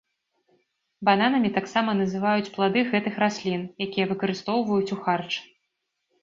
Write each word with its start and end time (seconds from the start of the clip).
Бананамі 1.09 1.51
таксама 1.57 1.91
называюць 1.99 2.51
плады 2.55 2.81
гэтых 2.91 3.19
раслін, 3.25 3.61
якія 3.87 4.09
выкарыстоўваюць 4.15 4.91
у 4.97 4.99
харч. 5.05 5.33